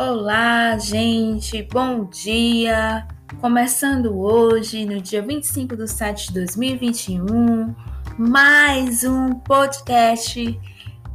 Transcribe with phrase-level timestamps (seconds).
[0.00, 3.04] Olá, gente, bom dia!
[3.40, 7.74] Começando hoje, no dia 25 de 7 de 2021,
[8.16, 10.56] mais um podcast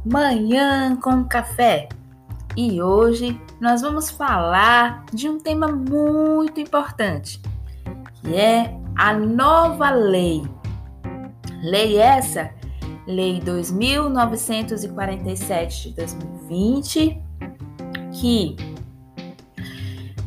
[0.04, 1.88] Manhã com Café.
[2.54, 7.40] E hoje nós vamos falar de um tema muito importante,
[8.20, 10.42] que é a nova lei.
[11.62, 12.50] Lei essa,
[13.06, 17.18] Lei 2947 de 2020,
[18.12, 18.73] que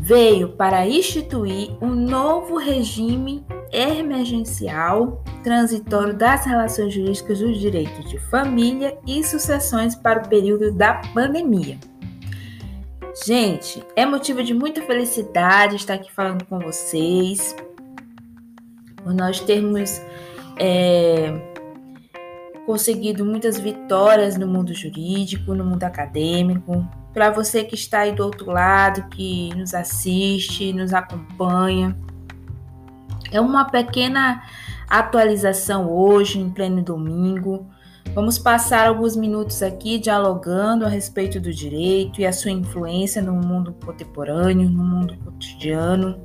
[0.07, 8.97] veio para instituir um novo regime emergencial transitório das relações jurídicas dos direitos de família
[9.05, 11.77] e sucessões para o período da pandemia.
[13.25, 17.53] Gente, é motivo de muita felicidade estar aqui falando com vocês,
[19.03, 20.01] por nós termos
[20.57, 21.46] é,
[22.67, 28.25] conseguido muitas vitórias no mundo jurídico, no mundo acadêmico, para você que está aí do
[28.25, 31.97] outro lado, que nos assiste, nos acompanha.
[33.31, 34.43] É uma pequena
[34.89, 37.65] atualização hoje, em pleno domingo.
[38.13, 43.33] Vamos passar alguns minutos aqui dialogando a respeito do direito e a sua influência no
[43.33, 46.19] mundo contemporâneo, no mundo cotidiano,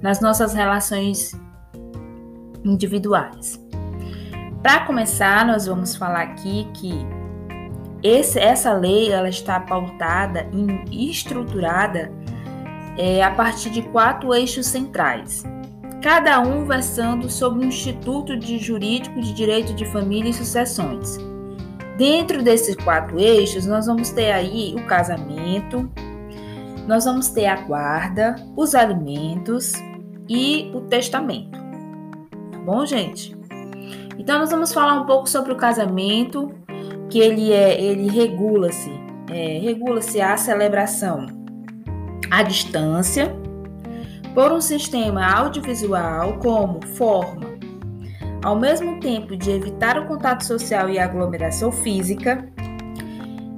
[0.00, 1.40] nas nossas relações
[2.64, 3.61] individuais.
[4.62, 6.94] Para começar, nós vamos falar aqui que
[8.00, 10.48] esse, essa lei ela está pautada
[10.88, 12.12] e estruturada
[12.96, 15.42] é, a partir de quatro eixos centrais,
[16.00, 21.18] cada um versando sobre o Instituto de Jurídico de Direito de Família e Sucessões.
[21.98, 25.90] Dentro desses quatro eixos, nós vamos ter aí o casamento,
[26.86, 29.72] nós vamos ter a guarda, os alimentos
[30.28, 31.58] e o testamento.
[32.52, 33.41] Tá bom, gente?
[34.22, 36.54] Então, nós vamos falar um pouco sobre o casamento,
[37.10, 38.88] que ele é, ele regula-se,
[39.28, 41.26] é, regula-se a celebração
[42.30, 43.34] à distância
[44.32, 47.50] por um sistema audiovisual como forma,
[48.44, 52.48] ao mesmo tempo de evitar o contato social e a aglomeração física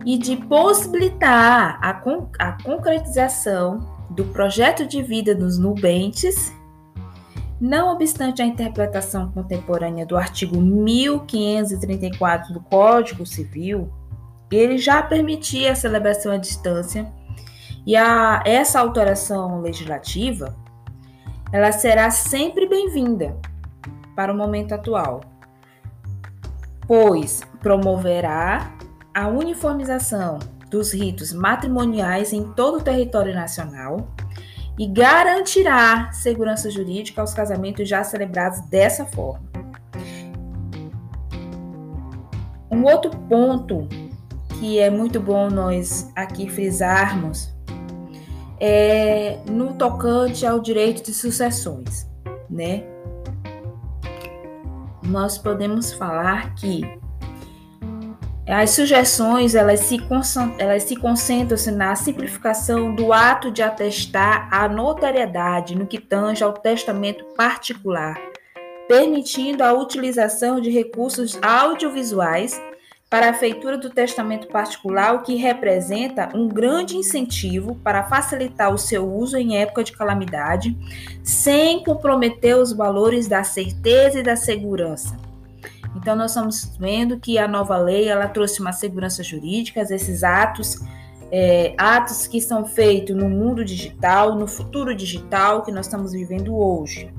[0.07, 1.91] e de possibilitar a,
[2.39, 6.51] a concretização do projeto de vida dos nubentes
[7.61, 13.93] não obstante a interpretação contemporânea do artigo 1534 do Código Civil,
[14.51, 17.11] ele já permitia a celebração à distância
[17.87, 20.57] e a, essa alteração legislativa
[21.53, 23.37] ela será sempre bem-vinda
[24.17, 25.21] para o momento atual,
[26.87, 28.73] pois promoverá
[29.15, 30.39] a uniformização
[30.71, 34.09] dos ritos matrimoniais em todo o território nacional
[34.79, 39.45] e garantirá segurança jurídica aos casamentos já celebrados dessa forma.
[42.71, 43.89] Um outro ponto
[44.59, 47.55] que é muito bom nós aqui frisarmos
[48.59, 52.09] é no tocante ao direito de sucessões,
[52.49, 52.83] né?
[55.05, 56.83] Nós podemos falar que
[58.47, 59.99] as sugestões elas se,
[60.59, 66.53] elas se concentram-se na simplificação do ato de atestar a notariedade no que tange ao
[66.53, 68.21] testamento particular,
[68.87, 72.61] permitindo a utilização de recursos audiovisuais
[73.09, 78.79] para a feitura do testamento particular, o que representa um grande incentivo para facilitar o
[78.79, 80.77] seu uso em época de calamidade,
[81.23, 85.17] sem comprometer os valores da certeza e da segurança.
[85.95, 90.81] Então nós estamos vendo que a nova lei ela trouxe uma segurança jurídica, esses atos
[91.37, 96.57] é, atos que são feitos no mundo digital, no futuro digital que nós estamos vivendo
[96.57, 97.13] hoje.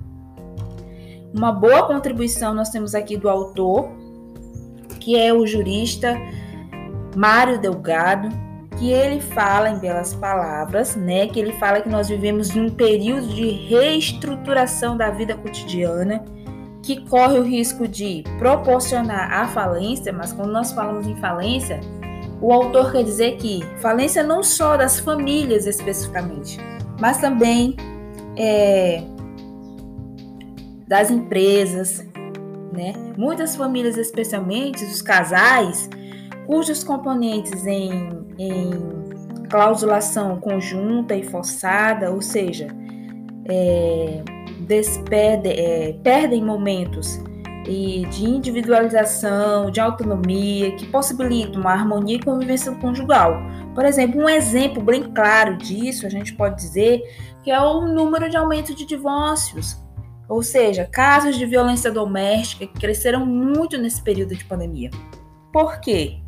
[1.34, 3.90] Uma boa contribuição nós temos aqui do autor,
[5.02, 6.16] que é o jurista
[7.14, 8.30] Mário Delgado,
[8.78, 11.28] que ele fala em belas palavras, né?
[11.28, 16.24] Que ele fala que nós vivemos num período de reestruturação da vida cotidiana
[16.86, 21.80] que corre o risco de proporcionar a falência, mas quando nós falamos em falência,
[22.40, 26.60] o autor quer dizer que falência não só das famílias especificamente,
[27.02, 27.76] mas também
[28.38, 29.04] é,
[30.88, 32.06] das empresas,
[32.72, 32.94] né?
[33.18, 35.90] Muitas famílias, especialmente os casais,
[36.46, 38.70] cujos componentes em, em
[39.50, 42.68] clausulação conjunta e forçada, ou seja,
[43.46, 47.20] é, despede, é, perdem momentos
[47.68, 53.42] e de individualização, de autonomia, que possibilitam uma harmonia e convivência conjugal.
[53.74, 57.02] Por exemplo, um exemplo bem claro disso, a gente pode dizer
[57.44, 59.78] que é o número de aumento de divórcios,
[60.28, 64.90] ou seja, casos de violência doméstica que cresceram muito nesse período de pandemia.
[65.52, 66.20] Por quê?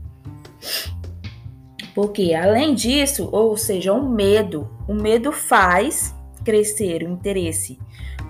[1.94, 7.80] Porque além disso, ou seja, o medo, o medo faz crescer o interesse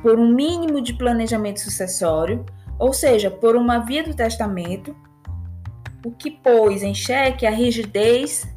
[0.01, 2.45] por um mínimo de planejamento sucessório,
[2.79, 4.95] ou seja, por uma via do testamento,
[6.05, 8.47] o que pôs em xeque a rigidez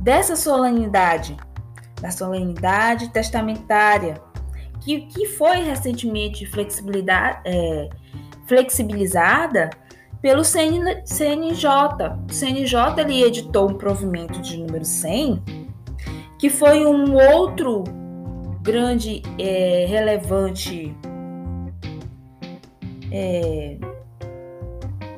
[0.00, 1.36] dessa solenidade,
[2.00, 4.20] da solenidade testamentária,
[4.80, 6.48] que, que foi recentemente
[7.44, 7.88] é,
[8.46, 9.70] flexibilizada
[10.20, 11.68] pelo CN, CNJ.
[12.28, 15.42] O CNJ ele editou um provimento de número 100,
[16.38, 17.84] que foi um outro
[18.62, 20.94] grande, é, relevante
[23.10, 23.76] é,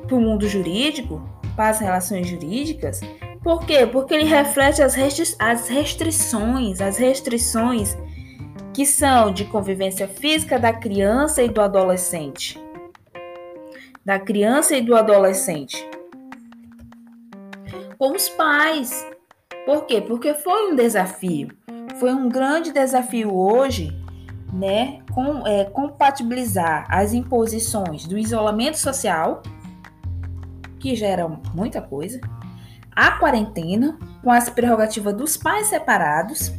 [0.05, 1.21] para o mundo jurídico,
[1.55, 2.99] para as relações jurídicas.
[3.43, 3.85] Por quê?
[3.85, 7.95] Porque ele reflete as, restri as restrições, as restrições
[8.73, 12.59] que são de convivência física da criança e do adolescente
[14.05, 15.83] da criança e do adolescente.
[17.97, 19.05] Com os pais.
[19.65, 19.99] Por quê?
[19.99, 21.49] Porque foi um desafio.
[21.99, 23.95] Foi um grande desafio hoje,
[24.51, 25.01] né?
[25.13, 29.41] Com, é, compatibilizar as imposições do isolamento social,
[30.79, 32.19] que gera muita coisa,
[32.95, 36.51] a quarentena, com as prerrogativas dos pais separados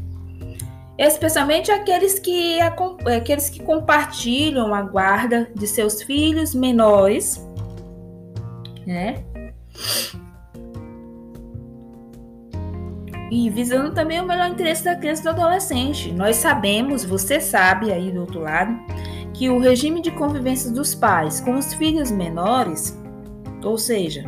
[0.99, 7.41] especialmente aqueles que, aqueles que compartilham a guarda de seus filhos menores,
[8.87, 9.23] né?
[13.31, 16.13] E visando também o melhor interesse da criança e do adolescente.
[16.13, 18.77] Nós sabemos, você sabe aí do outro lado,
[19.35, 22.99] que o regime de convivência dos pais com os filhos menores,
[23.63, 24.25] ou seja,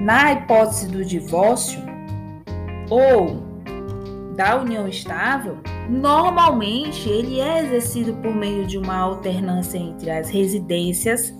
[0.00, 1.80] na hipótese do divórcio
[2.90, 3.42] ou
[4.36, 5.58] da união estável,
[5.88, 11.32] normalmente ele é exercido por meio de uma alternância entre as residências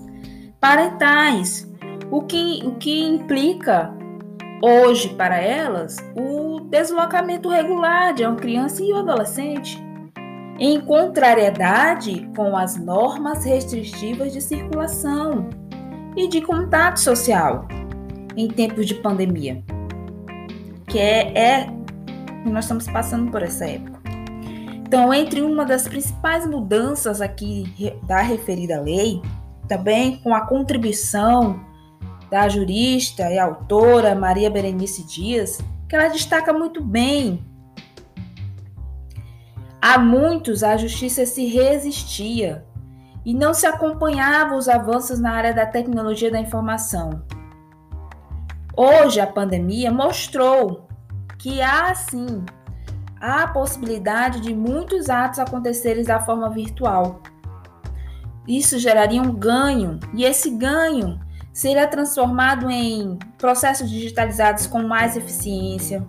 [0.59, 1.71] parentais,
[2.09, 3.93] o que, o que implica
[4.63, 9.77] hoje para elas o deslocamento regular de uma criança e um adolescente,
[10.57, 15.49] em contrariedade com as normas restritivas de circulação
[16.15, 17.67] e de contato social
[18.37, 19.61] em tempos de pandemia,
[20.87, 21.69] que é, é
[22.45, 24.01] nós estamos passando por essa época.
[24.75, 29.21] Então, entre uma das principais mudanças aqui da referida lei,
[29.67, 31.72] também com a contribuição
[32.33, 37.45] da jurista e autora Maria Berenice Dias, que ela destaca muito bem.
[39.79, 42.65] Há muitos a justiça se resistia
[43.23, 47.21] e não se acompanhava os avanços na área da tecnologia da informação.
[48.75, 50.87] Hoje a pandemia mostrou
[51.37, 52.43] que há sim
[53.21, 57.21] a possibilidade de muitos atos acontecerem da forma virtual.
[58.47, 61.19] Isso geraria um ganho, e esse ganho
[61.53, 66.05] seria transformado em processos digitalizados com mais eficiência,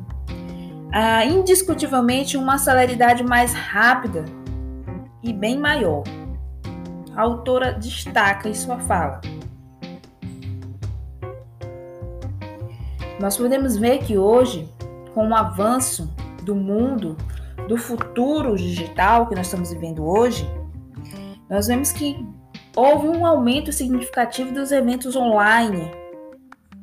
[0.90, 4.24] ah, indiscutivelmente uma celeridade mais rápida
[5.22, 6.02] e bem maior.
[7.14, 9.20] A autora destaca em sua fala.
[13.20, 14.68] Nós podemos ver que hoje
[15.14, 16.12] com o avanço
[16.42, 17.16] do mundo,
[17.68, 20.48] do futuro digital que nós estamos vivendo hoje,
[21.48, 22.26] nós vemos que
[22.76, 25.90] houve um aumento significativo dos eventos online,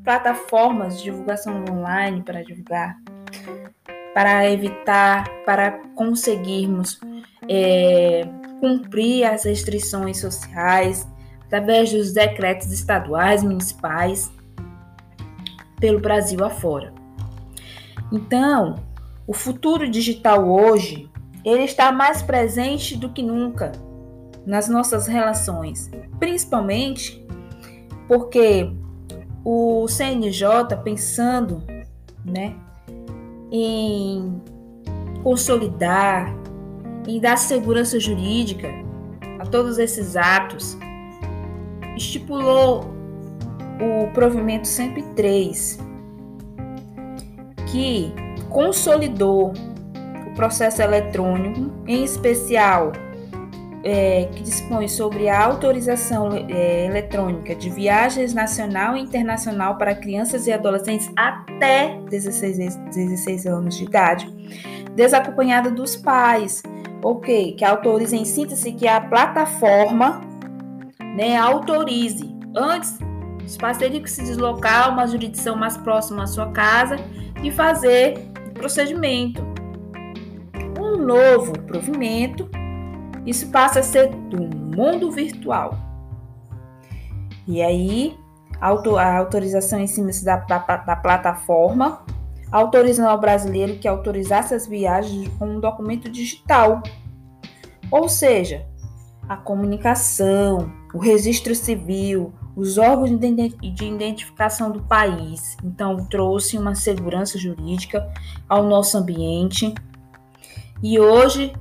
[0.03, 2.97] plataformas de divulgação online para divulgar,
[4.13, 6.99] para evitar, para conseguirmos
[7.47, 8.27] é,
[8.59, 11.07] cumprir as restrições sociais
[11.45, 14.31] através dos decretos estaduais, municipais,
[15.79, 16.93] pelo Brasil afora.
[18.11, 18.75] Então,
[19.27, 21.09] o futuro digital hoje,
[21.43, 23.71] ele está mais presente do que nunca
[24.45, 27.25] nas nossas relações, principalmente
[28.07, 28.71] porque
[29.43, 31.63] o CNJ pensando,
[32.25, 32.55] né,
[33.51, 34.41] em
[35.23, 36.33] consolidar,
[37.07, 38.69] em dar segurança jurídica
[39.39, 40.77] a todos esses atos,
[41.95, 42.85] estipulou
[43.79, 45.79] o provimento 103
[47.71, 48.13] que
[48.49, 49.53] consolidou
[50.27, 52.91] o processo eletrônico, em especial
[53.83, 60.47] é, que dispõe sobre a autorização é, eletrônica de viagens nacional e internacional para crianças
[60.47, 64.31] e adolescentes até 16, 16 anos de idade,
[64.95, 66.61] desacompanhada dos pais,
[67.03, 67.53] ok?
[67.53, 70.21] Que autorize em síntese que a plataforma
[71.15, 72.99] né, autorize antes
[73.45, 76.95] os pais teriam que se deslocar a uma jurisdição mais próxima à sua casa
[77.43, 78.17] e fazer
[78.49, 79.43] o procedimento.
[80.79, 82.49] Um novo provimento,
[83.25, 84.43] isso passa a ser do
[84.75, 85.77] mundo virtual.
[87.47, 88.17] E aí,
[88.59, 92.03] a autorização em cima da, da, da plataforma
[92.51, 96.83] autorizando ao brasileiro que autorizasse as viagens com um documento digital.
[97.89, 98.65] Ou seja,
[99.27, 105.55] a comunicação, o registro civil, os órgãos de identificação do país.
[105.63, 108.11] Então, trouxe uma segurança jurídica
[108.49, 109.73] ao nosso ambiente.
[110.83, 111.53] E hoje,